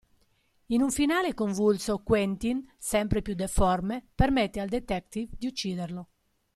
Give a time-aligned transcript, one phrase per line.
[0.69, 6.09] In un finale convulso Quentin, sempre più deforme, permette al detective di ucciderlo.